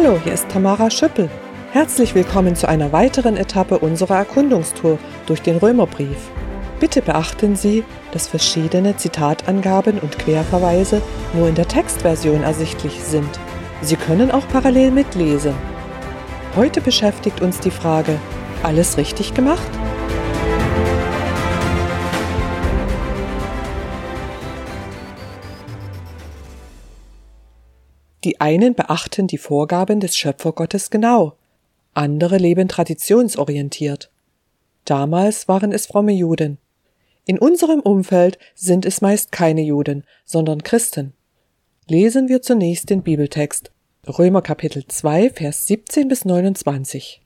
[0.00, 1.28] Hallo, hier ist Tamara Schüppel.
[1.72, 6.30] Herzlich willkommen zu einer weiteren Etappe unserer Erkundungstour durch den Römerbrief.
[6.78, 11.02] Bitte beachten Sie, dass verschiedene Zitatangaben und Querverweise
[11.32, 13.40] nur in der Textversion ersichtlich sind.
[13.82, 15.54] Sie können auch parallel mitlesen.
[16.54, 18.20] Heute beschäftigt uns die Frage,
[18.62, 19.68] alles richtig gemacht?
[28.28, 31.32] Die einen beachten die Vorgaben des Schöpfergottes genau,
[31.94, 34.10] andere leben traditionsorientiert.
[34.84, 36.58] Damals waren es fromme Juden.
[37.24, 41.14] In unserem Umfeld sind es meist keine Juden, sondern Christen.
[41.86, 43.72] Lesen wir zunächst den Bibeltext
[44.06, 47.22] Römer Kapitel 2, Vers 17 bis 29.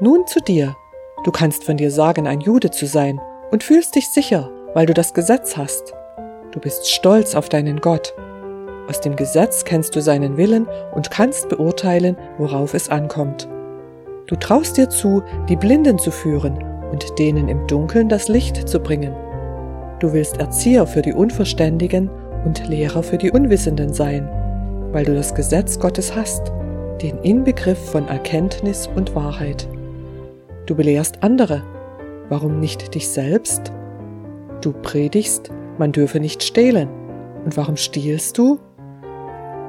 [0.00, 0.78] Nun zu dir.
[1.24, 3.20] Du kannst von dir sagen, ein Jude zu sein
[3.50, 5.92] und fühlst dich sicher, weil du das Gesetz hast.
[6.54, 8.14] Du bist stolz auf deinen Gott.
[8.88, 13.48] Aus dem Gesetz kennst du seinen Willen und kannst beurteilen, worauf es ankommt.
[14.28, 18.78] Du traust dir zu, die Blinden zu führen und denen im Dunkeln das Licht zu
[18.78, 19.12] bringen.
[19.98, 22.08] Du willst Erzieher für die Unverständigen
[22.44, 24.28] und Lehrer für die Unwissenden sein,
[24.92, 26.52] weil du das Gesetz Gottes hast,
[27.02, 29.66] den Inbegriff von Erkenntnis und Wahrheit.
[30.66, 31.64] Du belehrst andere,
[32.28, 33.72] warum nicht dich selbst?
[34.60, 36.88] Du predigst, man dürfe nicht stehlen.
[37.44, 38.58] Und warum stiehlst du?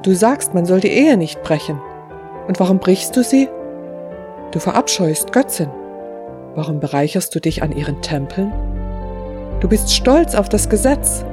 [0.02, 1.80] Du sagst, man soll die Ehe nicht brechen.
[2.48, 3.48] Und warum brichst du sie?
[4.52, 5.68] Du verabscheust Götzen.
[6.54, 8.52] Warum bereicherst du dich an ihren Tempeln?
[9.60, 11.24] Du bist stolz auf das Gesetz.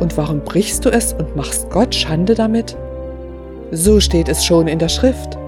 [0.00, 2.76] Und warum brichst du es und machst Gott Schande damit?
[3.70, 5.38] So steht es schon in der Schrift.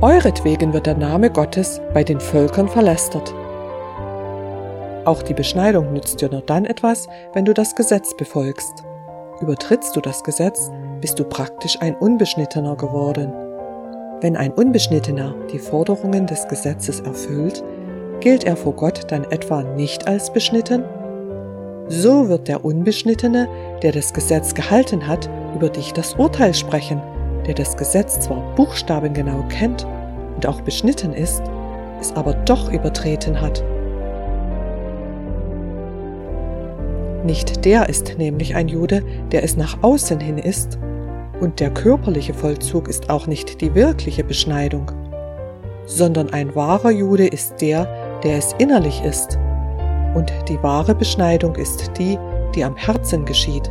[0.00, 3.34] Euretwegen wird der Name Gottes bei den Völkern verlästert.
[5.04, 8.84] Auch die Beschneidung nützt dir nur dann etwas, wenn du das Gesetz befolgst.
[9.40, 13.32] Übertrittst du das Gesetz, bist du praktisch ein Unbeschnittener geworden.
[14.20, 17.64] Wenn ein Unbeschnittener die Forderungen des Gesetzes erfüllt,
[18.20, 20.84] gilt er vor Gott dann etwa nicht als beschnitten?
[21.88, 23.48] So wird der Unbeschnittene,
[23.82, 27.00] der das Gesetz gehalten hat, über dich das Urteil sprechen,
[27.46, 29.86] der das Gesetz zwar buchstabengenau kennt
[30.36, 31.42] und auch beschnitten ist,
[31.98, 33.64] es aber doch übertreten hat.
[37.24, 40.78] Nicht der ist nämlich ein Jude, der es nach außen hin ist,
[41.40, 44.92] und der körperliche Vollzug ist auch nicht die wirkliche Beschneidung,
[45.86, 47.86] sondern ein wahrer Jude ist der,
[48.22, 49.38] der es innerlich ist.
[50.14, 52.18] Und die wahre Beschneidung ist die,
[52.54, 53.70] die am Herzen geschieht.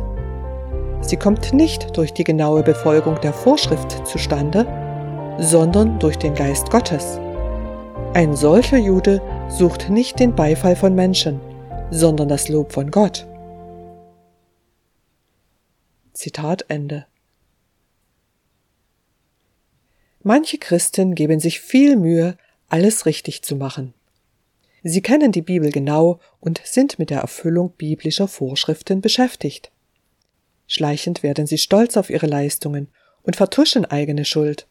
[1.00, 4.66] Sie kommt nicht durch die genaue Befolgung der Vorschrift zustande,
[5.38, 7.20] sondern durch den Geist Gottes.
[8.14, 11.40] Ein solcher Jude sucht nicht den Beifall von Menschen,
[11.90, 13.29] sondern das Lob von Gott.
[16.20, 17.06] Zitat Ende.
[20.22, 22.36] Manche Christen geben sich viel Mühe,
[22.68, 23.94] alles richtig zu machen.
[24.82, 29.72] Sie kennen die Bibel genau und sind mit der Erfüllung biblischer Vorschriften beschäftigt.
[30.66, 32.88] Schleichend werden sie stolz auf ihre Leistungen
[33.22, 34.68] und vertuschen eigene Schuld.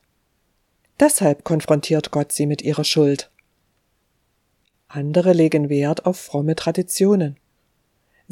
[0.99, 3.31] Deshalb konfrontiert Gott sie mit ihrer Schuld.
[4.87, 7.39] Andere legen Wert auf fromme Traditionen.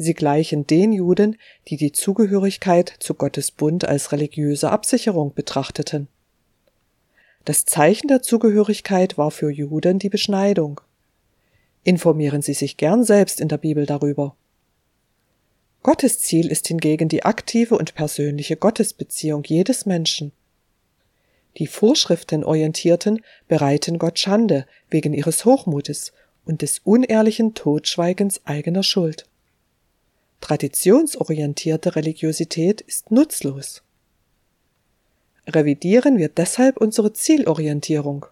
[0.00, 1.36] Sie gleichen den Juden,
[1.66, 6.06] die die Zugehörigkeit zu Gottes Bund als religiöse Absicherung betrachteten.
[7.44, 10.80] Das Zeichen der Zugehörigkeit war für Juden die Beschneidung.
[11.82, 14.36] Informieren Sie sich gern selbst in der Bibel darüber.
[15.82, 20.30] Gottes Ziel ist hingegen die aktive und persönliche Gottesbeziehung jedes Menschen.
[21.56, 26.12] Die Vorschriftenorientierten bereiten Gott Schande wegen ihres Hochmutes
[26.44, 29.26] und des unehrlichen Totschweigens eigener Schuld.
[30.40, 33.82] Traditionsorientierte Religiosität ist nutzlos.
[35.46, 38.26] Revidieren wir deshalb unsere Zielorientierung.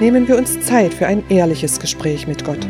[0.00, 2.66] Nehmen wir uns Zeit für ein ehrliches Gespräch mit Gott.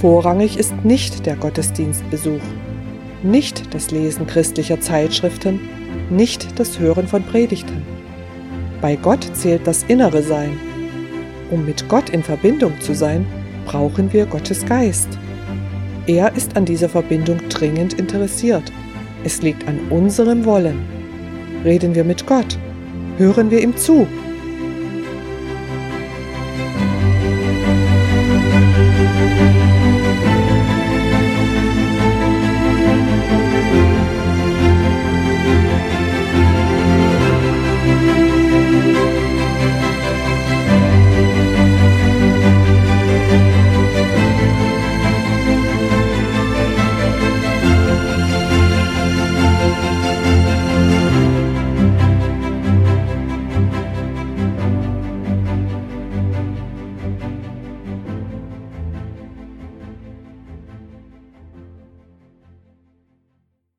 [0.00, 2.42] Vorrangig ist nicht der Gottesdienstbesuch,
[3.22, 5.60] nicht das Lesen christlicher Zeitschriften,
[6.10, 7.82] nicht das Hören von Predigten.
[8.80, 10.58] Bei Gott zählt das innere Sein.
[11.50, 13.26] Um mit Gott in Verbindung zu sein,
[13.64, 15.08] brauchen wir Gottes Geist.
[16.06, 18.72] Er ist an dieser Verbindung dringend interessiert.
[19.24, 20.78] Es liegt an unserem Wollen.
[21.64, 22.58] Reden wir mit Gott.
[23.16, 24.06] Hören wir ihm zu